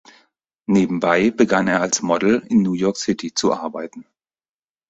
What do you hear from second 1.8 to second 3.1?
als Model in New York